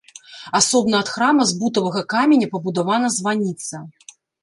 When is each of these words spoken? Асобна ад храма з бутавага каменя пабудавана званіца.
Асобна 0.59 0.95
ад 1.05 1.11
храма 1.17 1.47
з 1.51 1.59
бутавага 1.61 2.01
каменя 2.17 2.51
пабудавана 2.57 3.15
званіца. 3.21 3.87